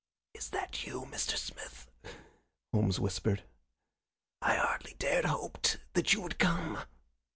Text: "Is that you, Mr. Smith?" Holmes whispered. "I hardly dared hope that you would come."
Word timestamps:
"Is 0.33 0.49
that 0.49 0.87
you, 0.87 1.01
Mr. 1.11 1.37
Smith?" 1.37 1.87
Holmes 2.73 2.99
whispered. 2.99 3.43
"I 4.41 4.55
hardly 4.55 4.95
dared 4.95 5.25
hope 5.25 5.67
that 5.93 6.11
you 6.11 6.21
would 6.21 6.39
come." 6.39 6.79